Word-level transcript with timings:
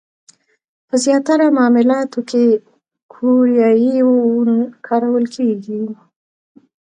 په 0.87 0.95
زیاتره 1.05 1.45
معاملاتو 1.57 2.19
کې 2.29 2.43
کوریايي 3.13 3.97
وون 4.05 4.51
کارول 4.87 5.25
کېږي. 5.35 5.81